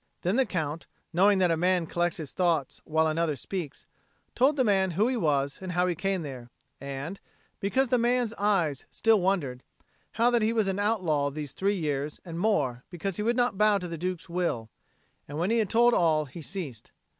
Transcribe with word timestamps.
Then 0.23 0.35
the 0.35 0.47
Count, 0.47 0.87
knowing 1.13 1.37
that 1.37 1.51
a 1.51 1.55
man 1.55 1.85
collects 1.85 2.17
his 2.17 2.33
thoughts 2.33 2.81
while 2.85 3.05
another 3.05 3.35
speaks, 3.35 3.85
told 4.33 4.55
the 4.55 4.63
man 4.63 4.89
who 4.97 5.07
he 5.07 5.15
was 5.15 5.59
and 5.61 5.73
how 5.73 5.85
he 5.85 5.93
came 5.93 6.23
there, 6.23 6.49
and 6.79 7.19
(because 7.59 7.89
the 7.89 7.99
man's 7.99 8.33
eyes 8.33 8.87
still 8.89 9.21
wondered) 9.21 9.61
how 10.13 10.31
that 10.31 10.41
he 10.41 10.53
was 10.53 10.67
an 10.67 10.79
outlaw 10.79 11.29
these 11.29 11.53
three 11.53 11.75
years 11.77 12.19
and 12.25 12.39
more 12.39 12.83
because 12.89 13.17
he 13.17 13.21
would 13.21 13.37
not 13.37 13.59
bow 13.59 13.77
to 13.77 13.87
the 13.87 13.95
Duke's 13.95 14.27
will: 14.27 14.71
and 15.27 15.37
when 15.37 15.51
he 15.51 15.59
had 15.59 15.69
told 15.69 15.93
all, 15.93 16.25
he 16.25 16.41
ceased. 16.41 16.91